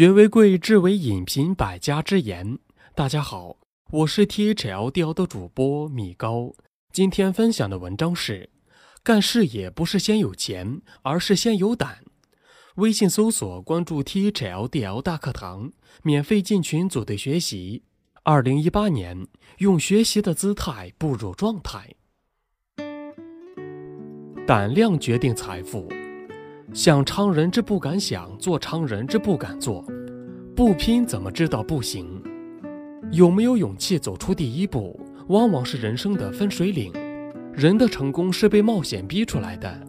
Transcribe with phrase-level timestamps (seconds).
[0.00, 2.58] 学为贵，智为引，品百家之言。
[2.94, 3.58] 大家好，
[3.90, 6.54] 我是 T H L D L 的主播米高。
[6.90, 8.48] 今天分享的文章是：
[9.02, 12.02] 干事业不是先有钱，而是先有胆。
[12.76, 15.70] 微信搜索关注 T H L D L 大课堂，
[16.02, 17.82] 免费进群组队学习。
[18.22, 19.28] 二零一八年，
[19.58, 21.94] 用学习的姿态步入状态。
[24.46, 25.86] 胆量决定财富。
[26.72, 29.84] 想常人之不敢想，做常人之不敢做。
[30.54, 32.22] 不拼怎么知道不行？
[33.10, 36.92] 有没有勇气走出第一步，往往是人生的分水岭。
[37.52, 39.80] 人的成功是被冒险逼出来的，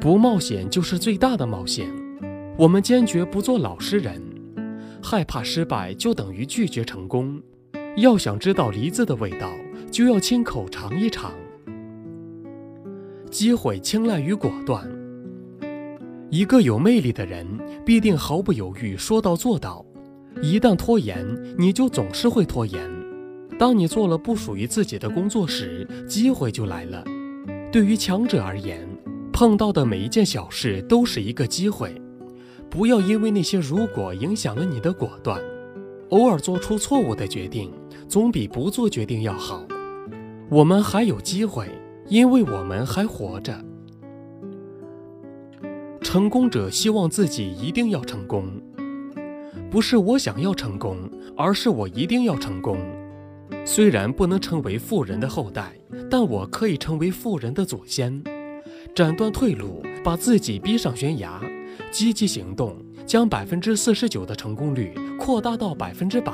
[0.00, 1.86] 不冒险就是最大的冒险。
[2.56, 4.22] 我们坚决不做老实人，
[5.02, 7.40] 害怕失败就等于拒绝成功。
[7.98, 9.50] 要想知道梨子的味道，
[9.90, 11.32] 就要亲口尝一尝。
[13.30, 14.99] 机会青睐于果断。
[16.30, 17.44] 一个有魅力的人
[17.84, 19.84] 必定毫不犹豫说到做到，
[20.40, 21.26] 一旦拖延，
[21.58, 22.88] 你就总是会拖延。
[23.58, 27.04] 当你做了不属于自己的工作时，机会就来了。
[27.72, 28.88] 对于强者而言，
[29.32, 32.00] 碰到的每一件小事都是一个机会。
[32.70, 35.40] 不要因为那些如果影响了你的果断。
[36.10, 37.72] 偶尔做出错误的决定，
[38.08, 39.64] 总比不做决定要好。
[40.48, 41.68] 我们还有机会，
[42.06, 43.64] 因为我们还活着。
[46.12, 48.50] 成功者希望自己一定要成功，
[49.70, 52.76] 不是我想要成功，而是我一定要成功。
[53.64, 55.72] 虽然不能成为富人的后代，
[56.10, 58.20] 但我可以成为富人的祖先。
[58.92, 61.40] 斩断退路，把自己逼上悬崖，
[61.92, 66.32] 积极行动，将百分之四十九的成功率扩大到百分之百。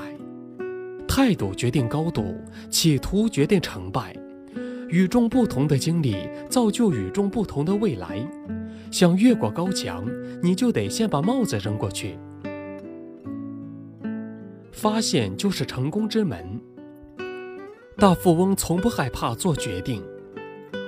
[1.06, 2.34] 态度决定高度，
[2.70, 4.16] 企图决定成败。
[4.88, 6.16] 与众不同的经历
[6.48, 8.26] 造就与众不同的未来。
[8.90, 10.04] 想越过高墙，
[10.42, 12.18] 你就得先把帽子扔过去。
[14.72, 16.60] 发现就是成功之门。
[17.96, 20.02] 大富翁从不害怕做决定。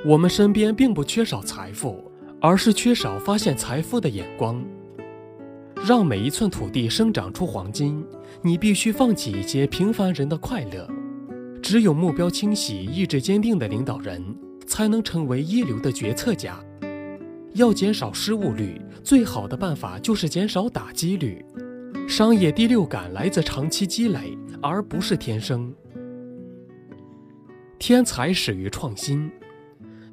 [0.04, 2.04] 我们身边并不缺少财富，
[2.40, 4.62] 而是缺少发现财富的眼光。
[5.86, 8.04] 让每一寸土地生长出黄金，
[8.42, 10.88] 你必须放弃一些平凡人的快乐。
[11.62, 14.22] 只有目标清晰、意志坚定的领导人，
[14.66, 16.60] 才能成为一流的决策家。
[17.54, 21.44] 要减少失误率，最好的办法就是减少打击率。
[22.06, 25.72] 商业第六感来自长期积累，而不是天生。
[27.78, 29.30] 天才始于创新。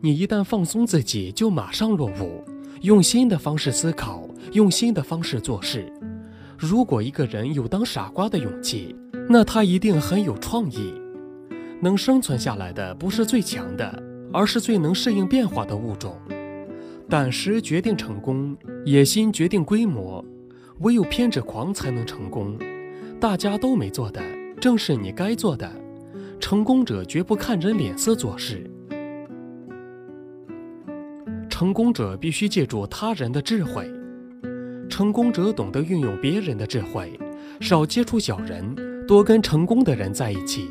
[0.02, 2.44] 你一旦放松自己，就马上落伍。
[2.82, 5.92] 用新的方式思考，用新的方式做事。
[6.58, 8.96] 如果一个人有当傻瓜的勇气，
[9.28, 10.94] 那他一定很有创意。
[11.82, 16.16] 能生存下来的不是最强的，而是最能适应变化的物种。
[17.08, 20.26] 胆识决定成功，野心决定规模，
[20.80, 22.58] 唯有偏执狂才能成功。
[23.20, 24.22] 大家都没做的，
[24.60, 25.72] 正是你该做的。
[26.40, 28.70] 成功者绝不看人脸色做事。
[31.48, 33.90] 成功者必须借助他人的智慧。
[34.90, 37.18] 成功者懂得运用别人的智慧，
[37.62, 38.76] 少接触小人，
[39.08, 40.70] 多跟成功的人在一起。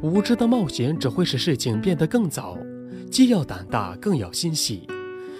[0.00, 2.56] 无知的冒险只会使事情变得更糟。
[3.10, 4.86] 既要胆大，更要心细。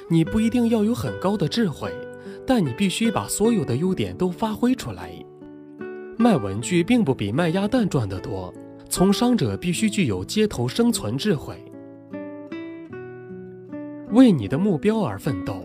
[0.09, 1.93] 你不一定要有很高的智慧，
[2.47, 5.11] 但你必须把所有的优点都发挥出来。
[6.17, 8.55] 卖文具并不比卖鸭蛋赚得多，
[8.89, 11.57] 从商者必须具有街头生存智慧。
[14.13, 15.65] 为你的目标而奋斗。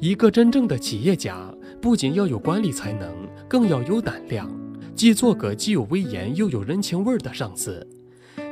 [0.00, 3.12] 一个真正的企业家不仅要有管理才能，
[3.48, 4.48] 更要有胆量，
[4.94, 7.84] 既做个既有威严又有人情味儿的上司，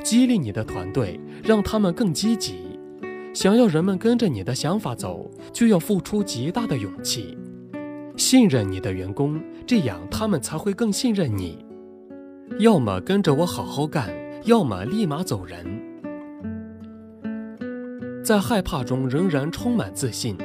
[0.03, 2.66] 激励你的团队，让他们更积极。
[3.37, 7.37] 想要人们跟着你的想法走，就要付出极大的勇气，
[8.15, 11.63] 信任你的员工，这样他们才会更信任你。
[12.57, 14.09] 要么跟着我好好干，
[14.45, 15.63] 要么立马走人。
[18.23, 20.35] 在害怕中仍然充满自信，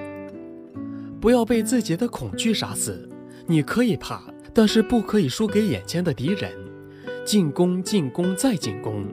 [1.18, 3.08] 不要被自己的恐惧杀死。
[3.46, 4.22] 你可以怕，
[4.52, 6.52] 但是不可以输给眼前的敌人。
[7.24, 9.06] 进攻，进攻，再进攻。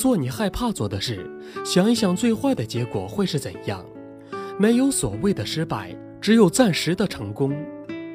[0.00, 1.30] 做你害怕做的事，
[1.62, 3.84] 想一想最坏的结果会是怎样。
[4.58, 7.54] 没有所谓的失败，只有暂时的成功。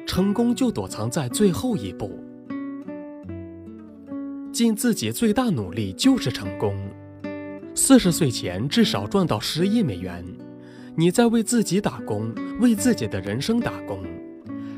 [0.04, 2.10] 成功就躲藏在最后一步。
[4.52, 6.76] 尽自己最大努力就是成功。
[7.72, 10.24] 四十岁前至少赚到十亿美元。
[10.96, 14.02] 你在为自己打工，为自己的人生打工。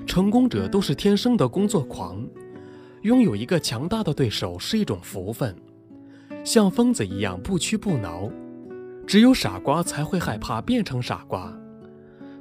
[0.06, 2.22] 成功者都是天生的工作狂。
[3.00, 5.54] 拥有一个强大的对手是一种福分。
[6.44, 8.30] 像疯子一样不屈不挠，
[9.06, 11.52] 只有傻瓜才会害怕变成傻瓜。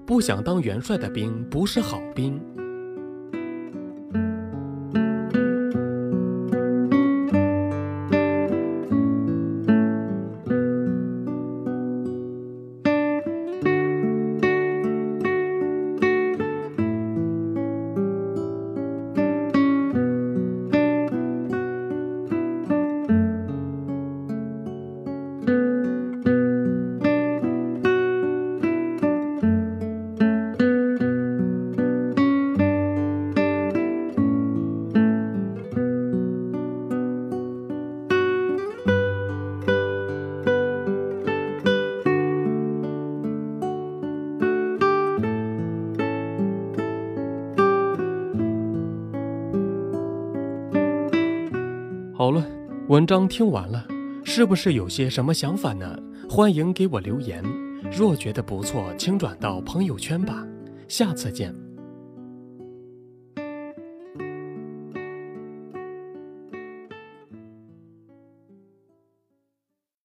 [0.05, 2.41] 不想当元帅的兵不是好兵。
[52.17, 52.43] 好了，
[52.87, 53.85] 文章听完了，
[54.23, 55.95] 是不是有些什么想法呢？
[56.27, 57.43] 欢迎给我留言。
[57.95, 60.43] 若觉得不错，请转到朋友圈吧。
[60.87, 61.53] 下次见。